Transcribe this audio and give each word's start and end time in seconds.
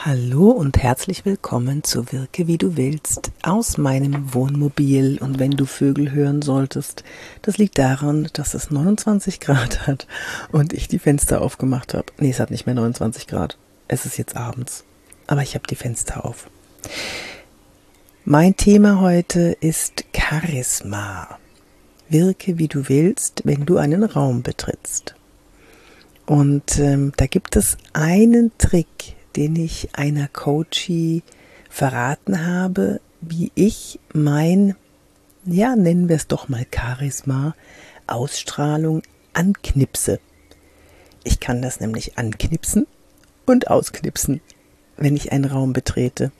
Hallo 0.00 0.50
und 0.50 0.78
herzlich 0.78 1.24
willkommen 1.24 1.82
zu 1.82 2.12
Wirke 2.12 2.46
wie 2.46 2.56
du 2.56 2.76
willst 2.76 3.32
aus 3.42 3.78
meinem 3.78 4.32
Wohnmobil. 4.32 5.18
Und 5.20 5.40
wenn 5.40 5.50
du 5.50 5.64
Vögel 5.66 6.12
hören 6.12 6.40
solltest, 6.40 7.02
das 7.42 7.58
liegt 7.58 7.78
daran, 7.78 8.28
dass 8.32 8.54
es 8.54 8.70
29 8.70 9.40
Grad 9.40 9.88
hat 9.88 10.06
und 10.52 10.72
ich 10.72 10.86
die 10.86 11.00
Fenster 11.00 11.42
aufgemacht 11.42 11.94
habe. 11.94 12.12
Nee, 12.18 12.30
es 12.30 12.38
hat 12.38 12.52
nicht 12.52 12.64
mehr 12.64 12.76
29 12.76 13.26
Grad. 13.26 13.58
Es 13.88 14.06
ist 14.06 14.18
jetzt 14.18 14.36
abends. 14.36 14.84
Aber 15.26 15.42
ich 15.42 15.56
habe 15.56 15.66
die 15.66 15.74
Fenster 15.74 16.24
auf. 16.24 16.48
Mein 18.24 18.56
Thema 18.56 19.00
heute 19.00 19.56
ist 19.60 20.04
Charisma. 20.16 21.40
Wirke 22.08 22.56
wie 22.58 22.68
du 22.68 22.88
willst, 22.88 23.42
wenn 23.44 23.66
du 23.66 23.78
einen 23.78 24.04
Raum 24.04 24.42
betrittst. 24.44 25.16
Und 26.24 26.78
ähm, 26.78 27.12
da 27.16 27.26
gibt 27.26 27.56
es 27.56 27.76
einen 27.94 28.52
Trick, 28.58 29.16
den 29.38 29.54
ich 29.54 29.90
einer 29.92 30.26
Coachie 30.26 31.22
verraten 31.70 32.44
habe, 32.44 33.00
wie 33.20 33.52
ich 33.54 34.00
mein, 34.12 34.74
ja, 35.44 35.76
nennen 35.76 36.08
wir 36.08 36.16
es 36.16 36.26
doch 36.26 36.48
mal 36.48 36.66
Charisma, 36.74 37.54
Ausstrahlung 38.08 39.02
anknipse. 39.34 40.18
Ich 41.22 41.38
kann 41.38 41.62
das 41.62 41.78
nämlich 41.78 42.18
anknipsen 42.18 42.88
und 43.46 43.70
ausknipsen, 43.70 44.40
wenn 44.96 45.14
ich 45.14 45.30
einen 45.30 45.44
Raum 45.44 45.72
betrete. 45.72 46.32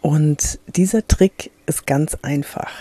Und 0.00 0.58
dieser 0.66 1.06
Trick 1.06 1.52
ist 1.66 1.86
ganz 1.86 2.16
einfach. 2.22 2.72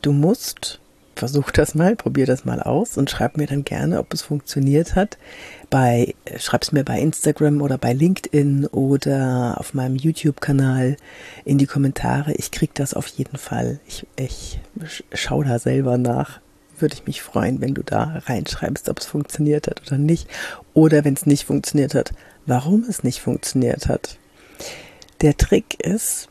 Du 0.00 0.12
musst 0.12 0.78
versuch 1.14 1.50
das 1.50 1.74
mal, 1.74 1.96
probier 1.96 2.26
das 2.26 2.44
mal 2.44 2.60
aus 2.60 2.96
und 2.96 3.10
schreib 3.10 3.36
mir 3.36 3.46
dann 3.46 3.64
gerne, 3.64 3.98
ob 3.98 4.12
es 4.12 4.22
funktioniert 4.22 4.94
hat. 4.94 5.18
Bei, 5.70 6.14
schreib's 6.36 6.72
mir 6.72 6.84
bei 6.84 7.00
Instagram 7.00 7.62
oder 7.62 7.78
bei 7.78 7.92
LinkedIn 7.92 8.66
oder 8.66 9.56
auf 9.58 9.74
meinem 9.74 9.96
YouTube-Kanal 9.96 10.96
in 11.44 11.58
die 11.58 11.66
Kommentare. 11.66 12.34
Ich 12.34 12.50
krieg 12.50 12.74
das 12.74 12.94
auf 12.94 13.06
jeden 13.06 13.38
Fall. 13.38 13.80
Ich, 13.86 14.06
ich 14.16 14.60
schau 15.12 15.42
da 15.42 15.58
selber 15.58 15.98
nach. 15.98 16.40
Würde 16.78 16.94
ich 16.94 17.06
mich 17.06 17.22
freuen, 17.22 17.60
wenn 17.60 17.74
du 17.74 17.82
da 17.82 18.20
reinschreibst, 18.26 18.88
ob 18.88 18.98
es 18.98 19.06
funktioniert 19.06 19.68
hat 19.68 19.82
oder 19.86 19.98
nicht. 19.98 20.28
Oder 20.72 21.04
wenn 21.04 21.14
es 21.14 21.26
nicht 21.26 21.44
funktioniert 21.44 21.94
hat, 21.94 22.12
warum 22.46 22.84
es 22.88 23.04
nicht 23.04 23.20
funktioniert 23.20 23.88
hat. 23.88 24.18
Der 25.20 25.36
Trick 25.36 25.80
ist, 25.80 26.28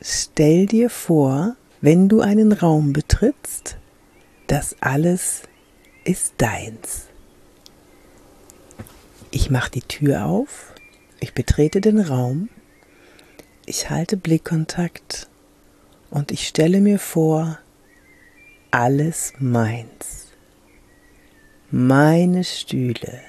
stell 0.00 0.66
dir 0.66 0.90
vor, 0.90 1.56
wenn 1.80 2.08
du 2.08 2.20
einen 2.20 2.52
Raum 2.52 2.92
betrittst, 2.92 3.76
das 4.46 4.76
alles 4.80 5.42
ist 6.04 6.34
deins. 6.38 7.06
Ich 9.30 9.50
mache 9.50 9.70
die 9.70 9.82
Tür 9.82 10.24
auf, 10.26 10.72
ich 11.20 11.34
betrete 11.34 11.80
den 11.80 12.00
Raum, 12.00 12.48
ich 13.66 13.90
halte 13.90 14.16
Blickkontakt 14.16 15.28
und 16.10 16.30
ich 16.30 16.46
stelle 16.46 16.80
mir 16.80 16.98
vor, 16.98 17.58
alles 18.70 19.32
meins. 19.38 20.28
Meine 21.70 22.44
Stühle, 22.44 23.20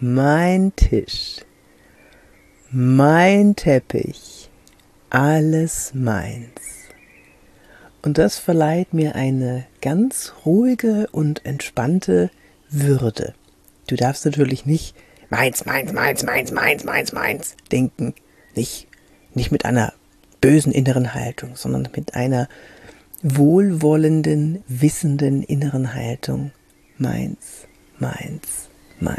mein 0.00 0.74
Tisch, 0.74 1.36
mein 2.70 3.54
Teppich, 3.54 4.50
alles 5.08 5.92
meins. 5.94 6.75
Und 8.06 8.18
das 8.18 8.38
verleiht 8.38 8.94
mir 8.94 9.16
eine 9.16 9.66
ganz 9.82 10.32
ruhige 10.44 11.08
und 11.10 11.44
entspannte 11.44 12.30
Würde. 12.70 13.34
Du 13.88 13.96
darfst 13.96 14.24
natürlich 14.24 14.64
nicht 14.64 14.94
meins, 15.28 15.64
meins, 15.66 15.92
meins, 15.92 16.22
meins, 16.22 16.52
meins, 16.52 16.84
meins, 16.84 17.12
meins 17.12 17.56
denken. 17.72 18.14
Nicht, 18.54 18.86
nicht 19.34 19.50
mit 19.50 19.64
einer 19.64 19.92
bösen 20.40 20.70
inneren 20.70 21.14
Haltung, 21.14 21.56
sondern 21.56 21.88
mit 21.96 22.14
einer 22.14 22.48
wohlwollenden, 23.24 24.62
wissenden 24.68 25.42
inneren 25.42 25.92
Haltung. 25.92 26.52
Meins, 26.98 27.66
meins, 27.98 28.68
meins. 29.00 29.18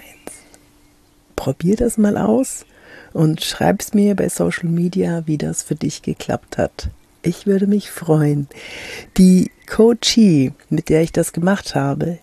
Probier 1.36 1.76
das 1.76 1.98
mal 1.98 2.18
aus 2.18 2.66
und 3.12 3.44
schreib's 3.44 3.94
mir 3.94 4.16
bei 4.16 4.30
Social 4.30 4.70
Media, 4.70 5.24
wie 5.26 5.38
das 5.38 5.62
für 5.62 5.76
dich 5.76 6.04
geklappt 6.04 6.58
hat. 6.58 6.90
Ich 7.22 7.46
würde 7.46 7.68
mich 7.68 7.92
freuen. 7.92 8.48
Die 9.18 9.52
Coachie, 9.68 10.54
mit 10.70 10.90
der 10.90 11.02
ich 11.02 11.12
das 11.12 11.34
gemacht 11.34 11.76
habe, 11.76 12.20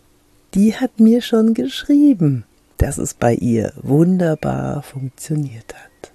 die 0.54 0.76
hat 0.76 1.00
mir 1.00 1.20
schon 1.20 1.54
geschrieben, 1.54 2.44
dass 2.78 2.98
es 2.98 3.14
bei 3.14 3.34
ihr 3.34 3.72
wunderbar 3.82 4.82
funktioniert 4.82 5.74
hat. 5.74 6.12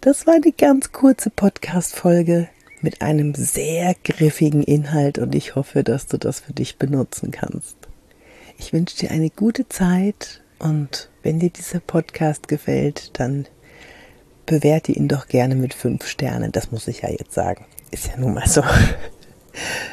Das 0.00 0.26
war 0.26 0.34
eine 0.34 0.52
ganz 0.52 0.92
kurze 0.92 1.28
Podcast-Folge 1.28 2.48
mit 2.80 3.02
einem 3.02 3.34
sehr 3.34 3.94
griffigen 4.04 4.62
Inhalt 4.62 5.18
und 5.18 5.34
ich 5.34 5.56
hoffe, 5.56 5.84
dass 5.84 6.06
du 6.06 6.18
das 6.18 6.40
für 6.40 6.52
dich 6.52 6.78
benutzen 6.78 7.30
kannst. 7.30 7.76
Ich 8.58 8.72
wünsche 8.72 8.96
dir 8.96 9.10
eine 9.10 9.30
gute 9.30 9.68
Zeit 9.68 10.42
und 10.58 11.10
wenn 11.22 11.40
dir 11.40 11.50
dieser 11.50 11.80
Podcast 11.80 12.48
gefällt, 12.48 13.18
dann 13.18 13.46
bewerte 14.50 14.90
ihn 14.90 15.06
doch 15.06 15.28
gerne 15.28 15.54
mit 15.54 15.74
fünf 15.74 16.08
Sternen. 16.08 16.50
Das 16.50 16.72
muss 16.72 16.88
ich 16.88 17.02
ja 17.02 17.08
jetzt 17.08 17.32
sagen. 17.32 17.64
Ist 17.92 18.08
ja 18.08 18.16
nun 18.18 18.34
mal 18.34 18.46
so. 18.46 18.62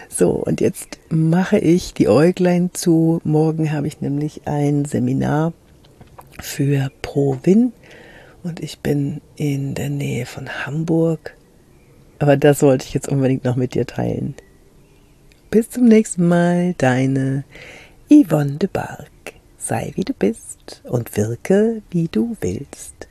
So, 0.09 0.31
und 0.31 0.61
jetzt 0.61 0.97
mache 1.09 1.59
ich 1.59 1.93
die 1.93 2.07
Äuglein 2.07 2.71
zu. 2.73 3.19
Morgen 3.23 3.71
habe 3.71 3.87
ich 3.87 4.01
nämlich 4.01 4.41
ein 4.45 4.85
Seminar 4.85 5.53
für 6.39 6.91
ProWin 7.03 7.71
und 8.43 8.59
ich 8.59 8.79
bin 8.79 9.21
in 9.35 9.75
der 9.75 9.89
Nähe 9.89 10.25
von 10.25 10.47
Hamburg. 10.65 11.35
Aber 12.17 12.35
das 12.35 12.63
wollte 12.63 12.85
ich 12.85 12.93
jetzt 12.95 13.09
unbedingt 13.09 13.43
noch 13.45 13.55
mit 13.55 13.75
dir 13.75 13.85
teilen. 13.85 14.35
Bis 15.51 15.69
zum 15.69 15.85
nächsten 15.85 16.27
Mal, 16.27 16.73
deine 16.77 17.43
Yvonne 18.09 18.57
de 18.57 18.69
Barg. 18.71 19.09
Sei 19.57 19.91
wie 19.95 20.03
du 20.03 20.13
bist 20.13 20.81
und 20.83 21.15
wirke 21.17 21.81
wie 21.91 22.07
du 22.07 22.37
willst. 22.41 23.07